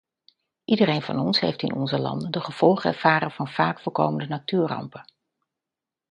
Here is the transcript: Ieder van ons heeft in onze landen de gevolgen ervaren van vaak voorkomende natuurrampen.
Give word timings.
Ieder 0.65 1.01
van 1.01 1.19
ons 1.19 1.39
heeft 1.39 1.61
in 1.61 1.73
onze 1.73 1.99
landen 1.99 2.31
de 2.31 2.39
gevolgen 2.41 2.89
ervaren 2.91 3.31
van 3.31 3.47
vaak 3.47 3.79
voorkomende 3.79 4.25
natuurrampen. 4.27 5.05